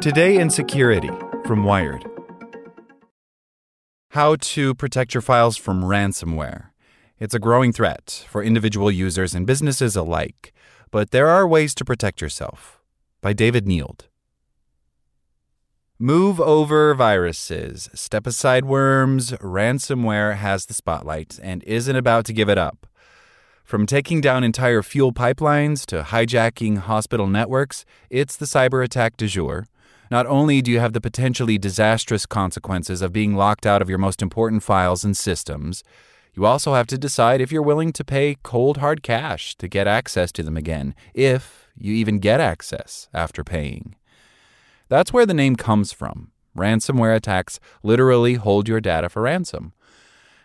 [0.00, 1.10] Today in Security
[1.46, 2.04] from Wired.
[4.10, 6.70] How to protect your files from ransomware.
[7.18, 10.52] It's a growing threat for individual users and businesses alike,
[10.90, 12.80] but there are ways to protect yourself.
[13.20, 14.08] By David Nield.
[15.98, 22.48] Move over viruses, step aside worms, ransomware has the spotlight and isn't about to give
[22.48, 22.86] it up.
[23.70, 29.28] From taking down entire fuel pipelines to hijacking hospital networks, it's the cyber attack du
[29.28, 29.68] jour.
[30.10, 33.96] Not only do you have the potentially disastrous consequences of being locked out of your
[33.96, 35.84] most important files and systems,
[36.34, 39.86] you also have to decide if you're willing to pay cold hard cash to get
[39.86, 43.94] access to them again, if you even get access after paying.
[44.88, 46.32] That's where the name comes from.
[46.56, 49.74] Ransomware attacks literally hold your data for ransom.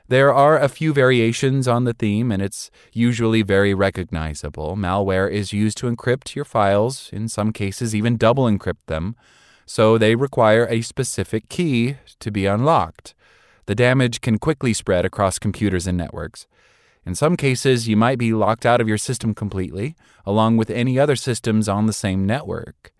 [0.07, 4.75] There are a few variations on the theme, and it's usually very recognizable.
[4.75, 9.15] Malware is used to encrypt your files, in some cases, even double encrypt them,
[9.65, 13.15] so they require a specific key to be unlocked.
[13.65, 16.45] The damage can quickly spread across computers and networks.
[17.03, 20.99] In some cases, you might be locked out of your system completely, along with any
[20.99, 22.91] other systems on the same network.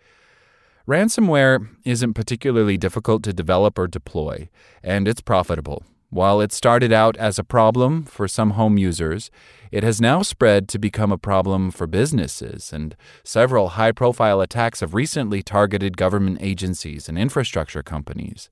[0.88, 4.50] Ransomware isn't particularly difficult to develop or deploy,
[4.84, 5.84] and it's profitable.
[6.10, 9.32] While it started out as a problem for some home users,
[9.72, 14.80] it has now spread to become a problem for businesses, and several high profile attacks
[14.80, 18.50] have recently targeted government agencies and infrastructure companies.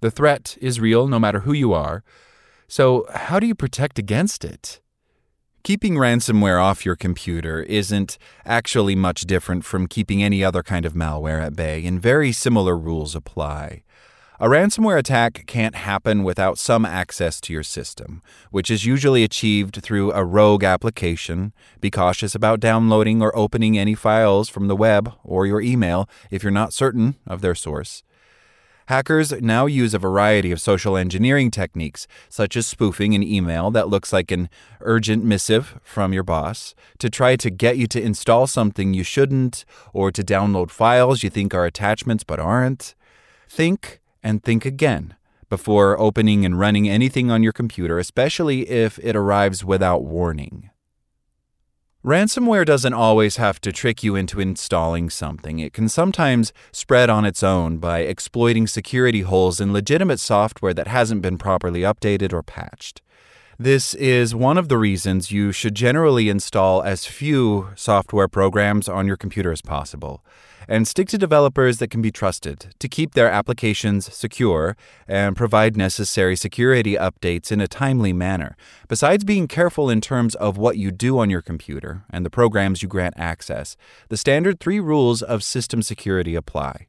[0.00, 2.02] The threat is real no matter who you are.
[2.68, 4.80] So, how do you protect against it?
[5.62, 10.94] Keeping ransomware off your computer isn't actually much different from keeping any other kind of
[10.94, 13.84] malware at bay, and very similar rules apply.
[14.42, 19.80] A ransomware attack can't happen without some access to your system, which is usually achieved
[19.84, 21.52] through a rogue application.
[21.80, 26.42] Be cautious about downloading or opening any files from the web or your email if
[26.42, 28.02] you're not certain of their source.
[28.86, 33.86] Hackers now use a variety of social engineering techniques, such as spoofing an email that
[33.86, 34.48] looks like an
[34.80, 39.64] urgent missive from your boss, to try to get you to install something you shouldn't,
[39.92, 42.96] or to download files you think are attachments but aren't.
[43.48, 45.14] Think and think again
[45.48, 50.70] before opening and running anything on your computer, especially if it arrives without warning.
[52.04, 55.60] Ransomware doesn't always have to trick you into installing something.
[55.60, 60.88] It can sometimes spread on its own by exploiting security holes in legitimate software that
[60.88, 63.02] hasn't been properly updated or patched.
[63.62, 69.06] This is one of the reasons you should generally install as few software programs on
[69.06, 70.24] your computer as possible
[70.66, 75.76] and stick to developers that can be trusted to keep their applications secure and provide
[75.76, 78.56] necessary security updates in a timely manner.
[78.88, 82.82] Besides being careful in terms of what you do on your computer and the programs
[82.82, 83.76] you grant access,
[84.08, 86.88] the standard three rules of system security apply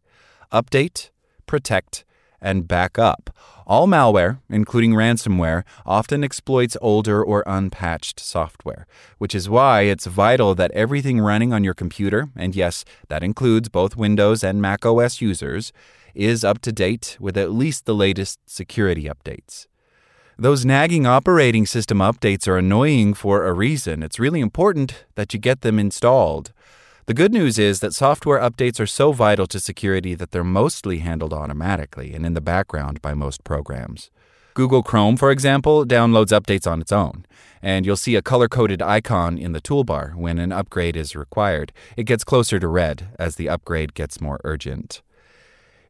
[0.52, 1.12] update,
[1.46, 2.04] protect,
[2.44, 3.32] and back up.
[3.66, 8.86] All malware, including ransomware, often exploits older or unpatched software,
[9.18, 13.70] which is why it's vital that everything running on your computer, and yes, that includes
[13.70, 15.72] both Windows and Mac OS users,
[16.14, 19.66] is up to date with at least the latest security updates.
[20.38, 24.02] Those nagging operating system updates are annoying for a reason.
[24.04, 26.52] It's really important that you get them installed.
[27.06, 31.00] The good news is that software updates are so vital to security that they're mostly
[31.00, 34.10] handled automatically and in the background by most programs.
[34.54, 37.26] Google Chrome, for example, downloads updates on its own,
[37.62, 41.74] and you'll see a color coded icon in the toolbar when an upgrade is required.
[41.98, 45.02] It gets closer to red as the upgrade gets more urgent.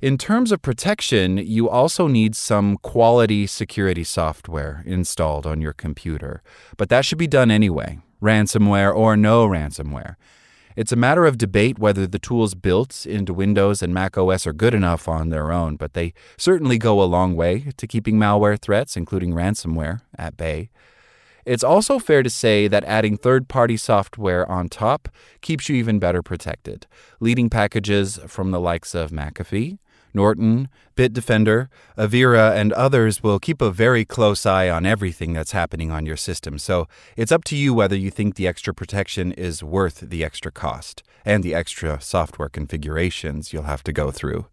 [0.01, 6.41] In terms of protection, you also need some quality security software installed on your computer,
[6.75, 10.15] but that should be done anyway, ransomware or no ransomware.
[10.75, 14.53] It's a matter of debate whether the tools built into Windows and Mac OS are
[14.53, 18.59] good enough on their own, but they certainly go a long way to keeping malware
[18.59, 20.69] threats, including ransomware, at bay.
[21.45, 25.09] It's also fair to say that adding third party software on top
[25.41, 26.87] keeps you even better protected.
[27.19, 29.77] Leading packages from the likes of McAfee,
[30.13, 35.91] Norton, Bitdefender, Avira, and others will keep a very close eye on everything that's happening
[35.91, 36.57] on your system.
[36.57, 40.51] So it's up to you whether you think the extra protection is worth the extra
[40.51, 44.47] cost and the extra software configurations you'll have to go through.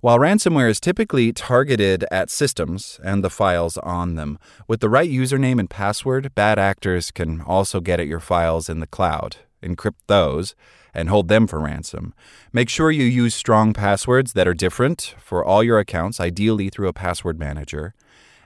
[0.00, 4.36] While ransomware is typically targeted at systems and the files on them,
[4.66, 8.80] with the right username and password, bad actors can also get at your files in
[8.80, 10.54] the cloud, encrypt those,
[10.94, 12.14] and hold them for ransom.
[12.52, 16.88] Make sure you use strong passwords that are different for all your accounts, ideally through
[16.88, 17.94] a password manager,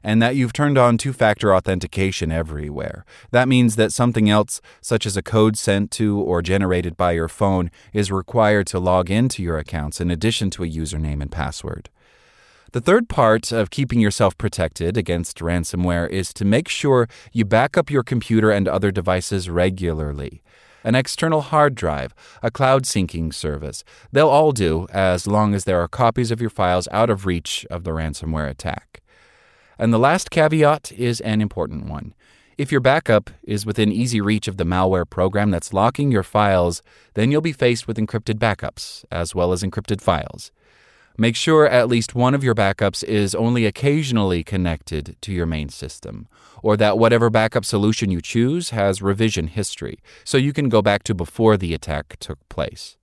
[0.04, 3.04] and that you've turned on two factor authentication everywhere.
[3.32, 7.28] That means that something else, such as a code sent to or generated by your
[7.28, 11.90] phone, is required to log into your accounts in addition to a username and password.
[12.72, 17.76] The third part of keeping yourself protected against ransomware is to make sure you back
[17.76, 20.42] up your computer and other devices regularly
[20.86, 23.82] an external hard drive, a cloud syncing service.
[24.12, 27.66] They'll all do as long as there are copies of your files out of reach
[27.68, 29.02] of the ransomware attack.
[29.80, 32.14] And the last caveat is an important one.
[32.56, 36.82] If your backup is within easy reach of the malware program that's locking your files,
[37.14, 40.52] then you'll be faced with encrypted backups as well as encrypted files.
[41.18, 45.70] Make sure at least one of your backups is only occasionally connected to your main
[45.70, 46.28] system,
[46.62, 51.04] or that whatever backup solution you choose has revision history, so you can go back
[51.04, 52.98] to before the attack took place.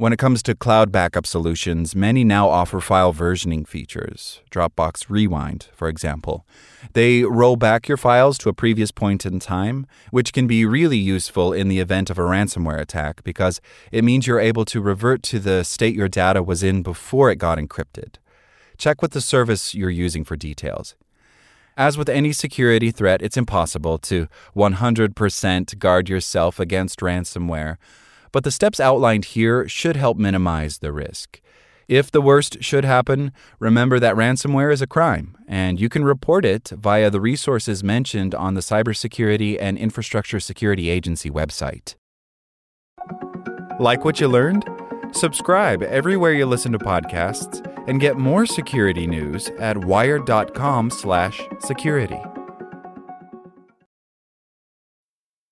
[0.00, 4.40] When it comes to cloud backup solutions, many now offer file versioning features.
[4.50, 6.46] Dropbox Rewind, for example.
[6.94, 10.96] They roll back your files to a previous point in time, which can be really
[10.96, 13.60] useful in the event of a ransomware attack because
[13.92, 17.36] it means you're able to revert to the state your data was in before it
[17.36, 18.14] got encrypted.
[18.78, 20.96] Check with the service you're using for details.
[21.76, 27.76] As with any security threat, it's impossible to 100% guard yourself against ransomware
[28.32, 31.40] but the steps outlined here should help minimize the risk.
[31.88, 36.44] If the worst should happen, remember that ransomware is a crime, and you can report
[36.44, 41.96] it via the resources mentioned on the Cybersecurity and Infrastructure Security Agency website.
[43.80, 44.64] Like what you learned?
[45.12, 52.39] Subscribe everywhere you listen to podcasts and get more security news at wired.com/security.